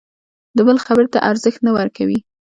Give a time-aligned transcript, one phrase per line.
[0.57, 2.19] د بل خبرې ته ارزښت نه ورکوي.